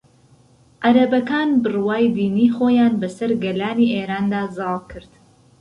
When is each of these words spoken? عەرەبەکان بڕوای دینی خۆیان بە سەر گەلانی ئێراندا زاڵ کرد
عەرەبەکان 0.85 1.49
بڕوای 1.63 2.05
دینی 2.17 2.47
خۆیان 2.55 2.93
بە 3.01 3.07
سەر 3.17 3.31
گەلانی 3.43 3.93
ئێراندا 3.95 4.41
زاڵ 4.57 4.79
کرد 4.91 5.11